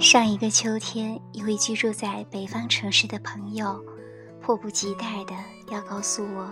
[0.00, 3.78] 上一个秋天，一位居住在北方城市的朋友，
[4.40, 5.34] 迫不及待的
[5.70, 6.50] 要告诉我，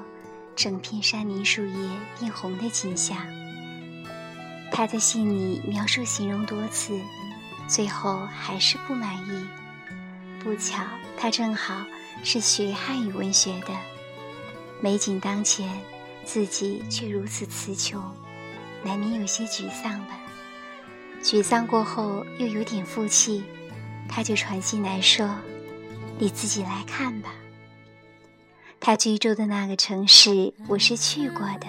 [0.55, 1.89] 整片山林树叶
[2.19, 3.16] 变红的景象。
[4.71, 7.00] 他在信里描述、形容多次，
[7.66, 9.49] 最后还是不满意。
[10.45, 10.85] 不巧，
[11.17, 11.83] 他正好
[12.23, 13.75] 是学汉语文学的，
[14.83, 15.67] 美景当前，
[16.23, 17.99] 自己却如此词穷，
[18.85, 20.21] 难免有些沮丧吧。
[21.22, 23.43] 沮丧过后，又有点负气，
[24.08, 25.29] 他就传信来说
[26.18, 27.31] ：“你自己来看吧。”
[28.81, 31.67] 他居住的那个城市，我是去过的，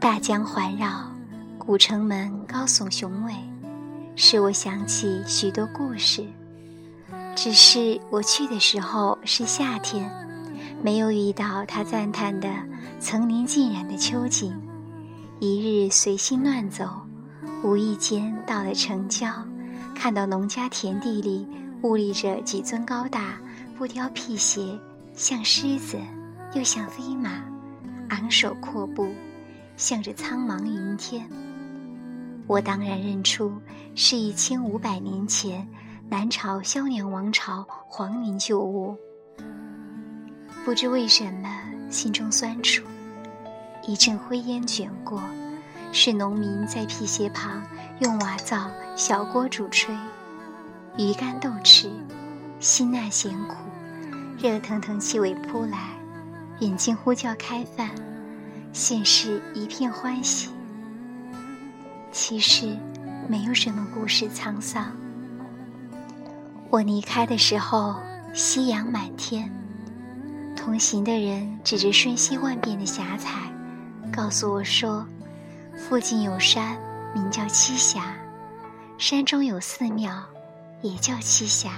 [0.00, 1.10] 大江环绕，
[1.56, 3.32] 古城门高耸雄伟，
[4.16, 6.26] 使我想起许多故事。
[7.34, 10.10] 只是我去的时候是夏天，
[10.82, 12.48] 没有遇到他赞叹的
[13.00, 14.52] 层林尽染的秋景。
[15.38, 16.84] 一日随心乱走。
[17.62, 19.28] 无意间到了城郊，
[19.94, 21.46] 看到农家田地里
[21.82, 23.38] 兀立着几尊高大、
[23.78, 24.76] 不雕辟邪，
[25.14, 25.96] 像狮子
[26.54, 27.30] 又像飞马，
[28.08, 29.06] 昂首阔步，
[29.76, 31.24] 向着苍茫云天。
[32.48, 33.52] 我当然认出
[33.94, 35.66] 是一千五百年前
[36.08, 38.96] 南朝萧梁王朝皇陵旧物。
[40.64, 41.48] 不知为什么，
[41.90, 42.82] 心中酸楚，
[43.86, 45.22] 一阵灰烟卷过。
[45.94, 47.62] 是农民在辟邪旁
[48.00, 49.94] 用瓦灶小锅煮炊，
[50.96, 51.90] 鱼干豆豉，
[52.60, 53.56] 辛辣咸苦，
[54.38, 55.90] 热腾腾气味扑来，
[56.60, 57.90] 眼睛呼叫开饭，
[58.72, 60.48] 现是一片欢喜。
[62.10, 62.74] 其实
[63.28, 64.90] 没有什么故事沧桑。
[66.70, 67.96] 我离开的时候，
[68.32, 69.52] 夕阳满天，
[70.56, 73.52] 同行的人指着瞬息万变的霞彩，
[74.10, 75.06] 告诉我说。
[75.88, 76.78] 附近有山，
[77.12, 78.14] 名叫栖霞，
[78.98, 80.12] 山中有寺庙，
[80.80, 81.70] 也叫栖霞。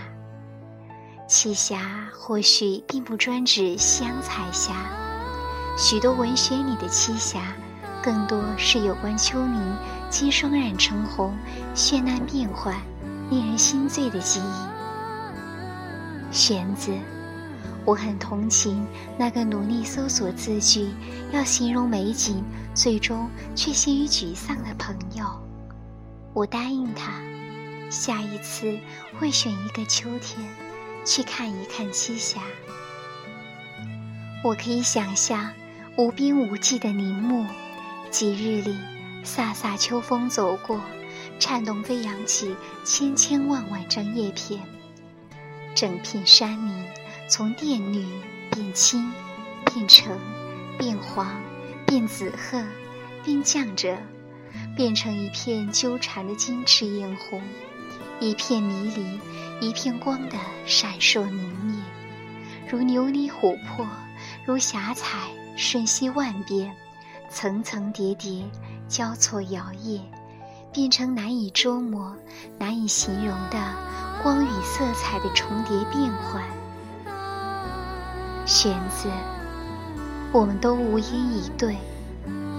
[1.27, 1.81] 栖霞
[2.13, 4.75] 或许并不专指西洋彩霞，
[5.79, 7.55] 许多文学里的栖霞，
[8.03, 9.77] 更多是有关丘陵
[10.11, 11.35] 经霜染成红、
[11.75, 12.77] 绚烂变幻、
[13.31, 16.31] 令人心醉的记忆。
[16.31, 16.93] 玄子。
[17.85, 18.87] 我很同情
[19.19, 20.89] 那个努力搜索字句，
[21.33, 22.43] 要形容美景，
[22.75, 25.27] 最终却陷于沮丧的朋友。
[26.33, 27.21] 我答应他，
[27.91, 28.79] 下一次
[29.19, 30.43] 会选一个秋天，
[31.05, 32.41] 去看一看栖霞。
[34.43, 35.53] 我可以想象
[35.97, 37.47] 无边无际的林木，
[38.11, 38.79] 几日里
[39.23, 40.81] 飒飒秋风走过，
[41.39, 44.61] 颤动飞扬起千千万万张叶片，
[45.75, 46.85] 整片山林。
[47.27, 48.05] 从靛绿
[48.51, 49.11] 变青，
[49.65, 50.19] 变橙，
[50.79, 51.27] 变黄，
[51.87, 52.63] 变紫褐，
[53.25, 53.97] 变绛着，
[54.77, 57.43] 变成一片纠缠的金翅艳红，
[58.21, 59.19] 一片迷离，
[59.67, 60.37] 一片光的
[60.67, 61.75] 闪烁明灭，
[62.71, 63.87] 如琉璃琥珀，
[64.45, 65.19] 如霞彩，
[65.57, 66.71] 瞬息万变，
[67.31, 68.45] 层层叠叠，
[68.87, 70.03] 交错摇曳，
[70.73, 72.15] 变成难以捉摸、
[72.59, 73.59] 难以形容的
[74.23, 76.45] 光与色彩的重叠变换。
[78.47, 79.09] 玄子，
[80.31, 81.79] 我们都无言以对，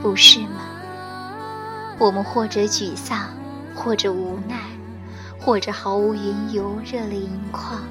[0.02, 0.62] 不是吗？
[2.00, 3.30] 我们或者沮丧，
[3.76, 4.60] 或者无奈，
[5.40, 7.84] 或者毫无缘由热泪盈眶，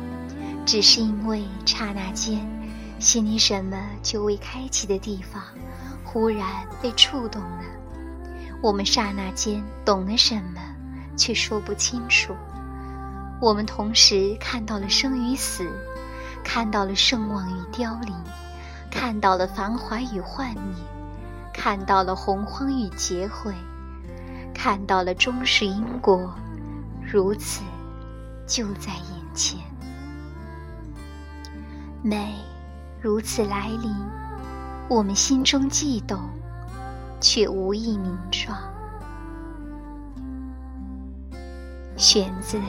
[0.66, 2.44] 只是因为刹那间，
[2.98, 5.40] 心里什么就未开启的地方，
[6.02, 6.48] 忽然
[6.82, 7.60] 被触动了。
[8.60, 10.60] 我们刹那间懂了什么，
[11.16, 12.34] 却说不清楚。
[13.40, 15.64] 我们同时看到了生与死。
[16.44, 18.14] 看到了盛望与凋零，
[18.90, 20.76] 看到了繁华与幻灭，
[21.52, 23.52] 看到了洪荒与劫毁，
[24.54, 26.32] 看到了终是因果，
[27.02, 27.62] 如此
[28.46, 29.58] 就在眼前。
[32.02, 32.36] 美
[33.00, 33.92] 如此来临，
[34.88, 36.20] 我们心中悸动，
[37.20, 38.56] 却无意名状。
[41.96, 42.60] 玄子，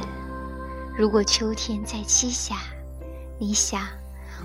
[0.98, 2.56] 如果秋天在栖霞。
[3.38, 3.82] 你想，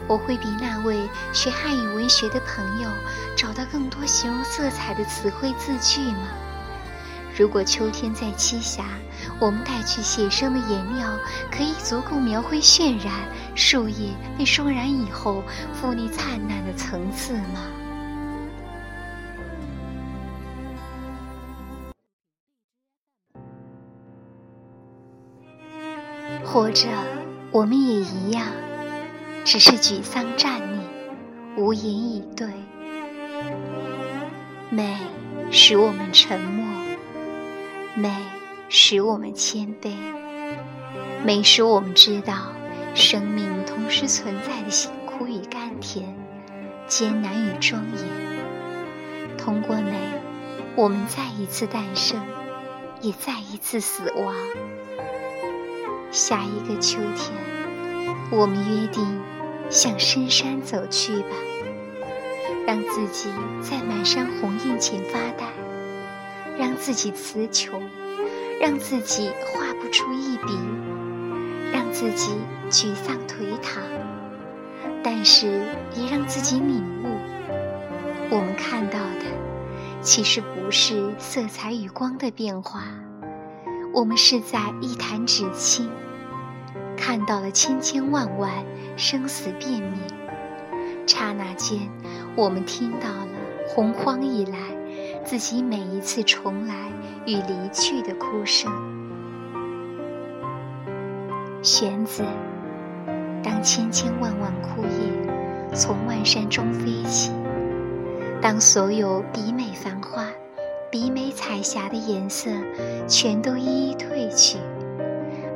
[0.09, 2.89] 我会比那位学汉语文学的朋友
[3.37, 6.29] 找到更多形容色彩的词汇字句吗？
[7.37, 8.85] 如果秋天在栖霞，
[9.39, 11.09] 我们带去写生的颜料，
[11.53, 13.15] 可以足够描绘渲染
[13.55, 17.67] 树叶被霜染以后富丽灿烂的层次吗？
[26.45, 26.89] 或者，
[27.53, 28.45] 我们也一样。
[29.45, 30.81] 只是沮丧站立，
[31.57, 32.49] 无言以对。
[34.71, 34.97] 美
[35.51, 36.65] 使我们沉默，
[37.95, 38.15] 美
[38.69, 39.93] 使我们谦卑。
[41.25, 42.53] 美使我们知道
[42.95, 46.15] 生命同时存在的辛苦与甘甜，
[46.87, 49.37] 艰难与庄严。
[49.37, 49.99] 通过美，
[50.77, 52.21] 我们再一次诞生，
[53.01, 54.35] 也再一次死亡。
[56.13, 57.33] 下一个秋天，
[58.33, 59.21] 我们约定
[59.69, 61.35] 向深山走去吧，
[62.65, 63.29] 让自己
[63.61, 65.45] 在满山红叶前发呆，
[66.57, 67.83] 让自己词穷，
[68.61, 70.53] 让自己画不出一笔，
[71.73, 72.33] 让自己
[72.71, 73.83] 沮丧颓唐，
[75.03, 75.63] 但是
[75.97, 77.09] 也让自己领悟，
[78.31, 79.25] 我们看到的
[80.03, 82.85] 其实不是色彩与光的变化。
[83.93, 85.89] 我们是在一弹指间
[87.01, 88.53] 看到了千千万万
[88.95, 89.99] 生死变灭，
[91.07, 91.89] 刹那间，
[92.37, 93.29] 我们听到了
[93.67, 94.59] 洪荒以来
[95.25, 96.75] 自己每一次重来
[97.25, 98.71] 与离去的哭声。
[101.63, 102.23] 玄子，
[103.43, 107.33] 当千千万万枯叶从万山中飞起，
[108.43, 110.27] 当所有比美繁花。
[110.93, 112.51] 比美彩霞的颜色
[113.07, 114.59] 全都一一褪去，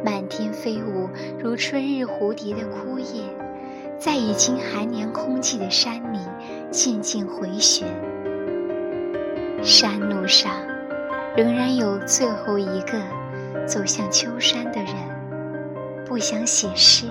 [0.05, 1.09] 满天飞舞
[1.39, 3.23] 如春日蝴蝶的枯叶，
[3.99, 6.19] 在已经寒凉空寂的山里
[6.71, 7.89] 渐渐回旋。
[9.63, 10.53] 山路上
[11.35, 13.01] 仍然有最后一个
[13.67, 14.95] 走向秋山的人，
[16.05, 17.07] 不想写诗，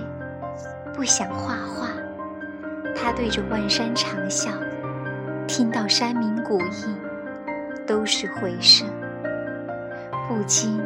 [0.94, 1.88] 不想画画，
[2.94, 4.50] 他对着万山长啸，
[5.48, 7.04] 听到山鸣谷应。
[7.86, 8.88] 都是回声，
[10.26, 10.80] 不禁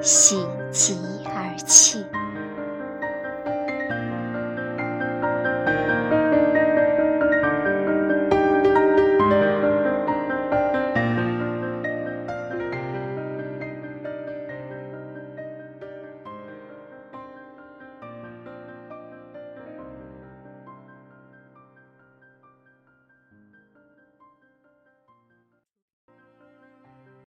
[0.00, 0.98] 喜极
[1.52, 2.21] 而泣。